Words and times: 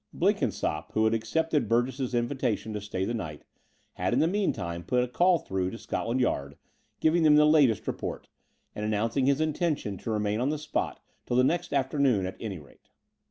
Blenkinsopp, 0.15 0.93
who 0.93 1.03
had 1.05 1.13
accepted 1.13 1.69
Burgess's 1.69 2.15
in 2.15 2.27
vitation 2.27 2.73
to 2.73 2.81
stay 2.81 3.05
the 3.05 3.13
night, 3.13 3.43
had 3.93 4.13
in 4.13 4.19
the 4.19 4.25
meantime 4.27 4.83
put 4.83 5.03
a 5.03 5.07
call 5.07 5.37
through 5.37 5.69
to 5.69 5.77
Scotland 5.77 6.19
Yard, 6.19 6.57
giving 6.99 7.21
them 7.21 7.35
the 7.35 7.45
latest 7.45 7.85
report, 7.85 8.27
and 8.73 8.83
announcing 8.83 9.27
his 9.27 9.39
intention 9.39 9.99
to 9.99 10.09
remain 10.09 10.39
on 10.39 10.49
the 10.49 10.57
spot 10.57 11.01
till 11.27 11.37
the 11.37 11.43
next 11.43 11.71
afternoon 11.71 12.25
at 12.25 12.35
any 12.39 12.57
rate. 12.57 12.89